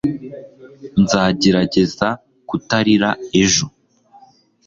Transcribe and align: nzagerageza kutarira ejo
nzagerageza 1.03 2.07
kutarira 2.47 3.09
ejo 3.41 3.65